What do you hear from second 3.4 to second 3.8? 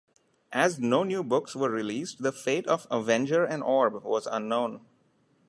and